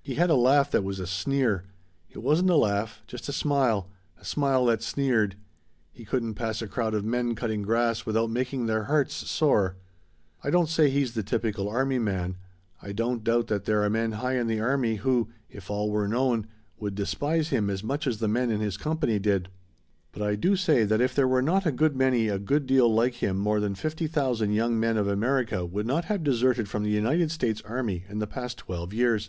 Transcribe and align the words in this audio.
"He 0.00 0.14
had 0.14 0.30
a 0.30 0.36
laugh 0.36 0.70
that 0.70 0.82
was 0.84 0.98
a 0.98 1.06
sneer. 1.06 1.64
It 2.10 2.20
wasn't 2.20 2.48
a 2.48 2.56
laugh, 2.56 3.02
just 3.06 3.28
a 3.28 3.32
smile; 3.34 3.90
a 4.18 4.24
smile 4.24 4.64
that 4.64 4.82
sneered. 4.82 5.36
He 5.92 6.06
couldn't 6.06 6.32
pass 6.32 6.62
a 6.62 6.66
crowd 6.66 6.94
of 6.94 7.04
men 7.04 7.34
cutting 7.34 7.60
grass 7.60 8.06
without 8.06 8.30
making 8.30 8.64
their 8.64 8.84
hearts 8.84 9.30
sore. 9.30 9.76
"I 10.42 10.48
don't 10.48 10.70
say 10.70 10.88
he's 10.88 11.12
the 11.12 11.22
typical 11.22 11.68
army 11.68 11.98
man. 11.98 12.38
I 12.80 12.92
don't 12.92 13.22
doubt 13.22 13.48
that 13.48 13.66
there 13.66 13.82
are 13.84 13.90
men 13.90 14.12
high 14.12 14.38
in 14.38 14.46
the 14.46 14.60
army 14.60 14.94
who, 14.94 15.28
if 15.50 15.68
all 15.70 15.90
were 15.90 16.08
known, 16.08 16.46
would 16.78 16.94
despise 16.94 17.50
him 17.50 17.68
as 17.68 17.84
much 17.84 18.06
as 18.06 18.16
the 18.16 18.28
men 18.28 18.50
in 18.50 18.60
his 18.62 18.78
company 18.78 19.18
did. 19.18 19.50
But 20.10 20.22
I 20.22 20.36
do 20.36 20.56
say 20.56 20.84
that 20.84 21.02
if 21.02 21.14
there 21.14 21.28
were 21.28 21.42
not 21.42 21.66
a 21.66 21.70
good 21.70 21.94
many 21.94 22.28
a 22.28 22.38
good 22.38 22.64
deal 22.66 22.90
like 22.90 23.16
him 23.16 23.36
more 23.36 23.60
than 23.60 23.74
fifty 23.74 24.06
thousand 24.06 24.52
young 24.52 24.80
men 24.80 24.96
of 24.96 25.06
America 25.06 25.66
would 25.66 25.86
not 25.86 26.06
have 26.06 26.24
deserted 26.24 26.66
from 26.66 26.82
the 26.82 26.88
United 26.88 27.30
States 27.30 27.60
army 27.66 28.04
in 28.08 28.20
the 28.20 28.26
past 28.26 28.56
twelve 28.56 28.94
years. 28.94 29.28